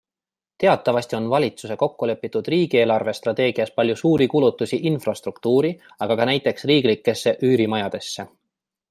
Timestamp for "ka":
6.23-6.29